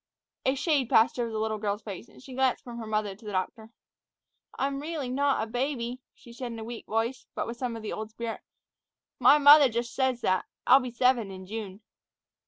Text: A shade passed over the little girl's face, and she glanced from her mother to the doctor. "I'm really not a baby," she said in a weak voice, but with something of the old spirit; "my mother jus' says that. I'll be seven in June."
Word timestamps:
A 0.47 0.55
shade 0.55 0.89
passed 0.89 1.19
over 1.19 1.29
the 1.29 1.37
little 1.37 1.59
girl's 1.59 1.83
face, 1.83 2.09
and 2.09 2.23
she 2.23 2.33
glanced 2.33 2.63
from 2.63 2.79
her 2.79 2.87
mother 2.87 3.15
to 3.15 3.23
the 3.23 3.31
doctor. 3.31 3.69
"I'm 4.57 4.79
really 4.81 5.09
not 5.09 5.43
a 5.43 5.45
baby," 5.45 6.01
she 6.15 6.33
said 6.33 6.51
in 6.53 6.57
a 6.57 6.63
weak 6.63 6.87
voice, 6.87 7.27
but 7.35 7.45
with 7.45 7.57
something 7.57 7.77
of 7.77 7.83
the 7.83 7.93
old 7.93 8.09
spirit; 8.09 8.41
"my 9.19 9.37
mother 9.37 9.69
jus' 9.69 9.91
says 9.91 10.21
that. 10.21 10.45
I'll 10.65 10.79
be 10.79 10.89
seven 10.89 11.29
in 11.29 11.45
June." 11.45 11.81